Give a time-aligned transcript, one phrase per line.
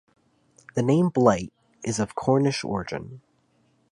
[0.73, 1.53] The name Blight
[1.83, 3.21] is of Cornish origin.